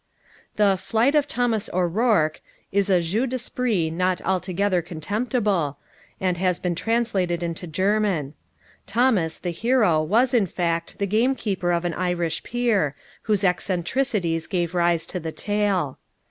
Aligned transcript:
The 0.55 0.77
"Flight 0.77 1.13
of 1.13 1.27
Thomas 1.27 1.69
O'Rourke," 1.71 2.41
is 2.71 2.89
a 2.89 3.01
jeu 3.01 3.27
d' 3.27 3.35
esprit 3.35 3.91
not 3.91 4.19
altogether 4.23 4.81
contemptible, 4.81 5.77
and 6.19 6.37
has 6.37 6.57
been 6.57 6.73
translated 6.73 7.43
into 7.43 7.67
German. 7.67 8.33
Thomas, 8.87 9.37
the 9.37 9.51
hero, 9.51 10.01
was, 10.01 10.33
in 10.33 10.47
fact, 10.47 10.97
the 10.97 11.05
gamekeeper 11.05 11.71
of 11.71 11.85
an 11.85 11.93
Irish 11.93 12.41
peer, 12.41 12.95
whose 13.29 13.43
eccentricities 13.43 14.47
gave 14.47 14.73
rise 14.73 15.05
to 15.05 15.19
the 15.19 15.31
tale. 15.31 15.99